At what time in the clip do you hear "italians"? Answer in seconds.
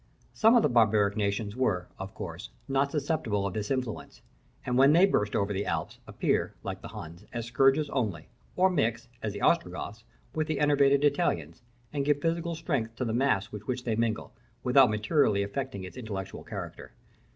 11.03-11.61